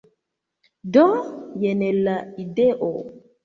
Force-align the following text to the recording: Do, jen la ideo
Do, 0.95 1.03
jen 1.67 1.87
la 2.03 2.19
ideo 2.49 2.93